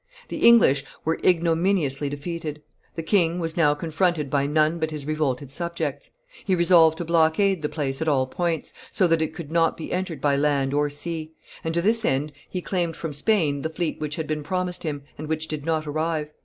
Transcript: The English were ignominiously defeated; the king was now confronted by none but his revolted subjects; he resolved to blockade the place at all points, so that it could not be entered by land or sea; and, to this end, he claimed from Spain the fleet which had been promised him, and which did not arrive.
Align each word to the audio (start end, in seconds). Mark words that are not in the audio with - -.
The 0.29 0.37
English 0.39 0.83
were 1.05 1.19
ignominiously 1.23 2.09
defeated; 2.09 2.63
the 2.95 3.03
king 3.03 3.37
was 3.37 3.55
now 3.55 3.75
confronted 3.75 4.31
by 4.31 4.47
none 4.47 4.79
but 4.79 4.89
his 4.89 5.05
revolted 5.05 5.51
subjects; 5.51 6.09
he 6.43 6.55
resolved 6.55 6.97
to 6.97 7.05
blockade 7.05 7.61
the 7.61 7.69
place 7.69 8.01
at 8.01 8.07
all 8.07 8.25
points, 8.25 8.73
so 8.91 9.05
that 9.05 9.21
it 9.21 9.31
could 9.35 9.51
not 9.51 9.77
be 9.77 9.93
entered 9.93 10.19
by 10.19 10.35
land 10.35 10.73
or 10.73 10.89
sea; 10.89 11.33
and, 11.63 11.71
to 11.75 11.83
this 11.83 12.03
end, 12.03 12.33
he 12.49 12.63
claimed 12.63 12.95
from 12.95 13.13
Spain 13.13 13.61
the 13.61 13.69
fleet 13.69 13.99
which 13.99 14.15
had 14.15 14.25
been 14.25 14.41
promised 14.41 14.81
him, 14.81 15.03
and 15.19 15.27
which 15.27 15.47
did 15.47 15.67
not 15.67 15.85
arrive. 15.85 16.29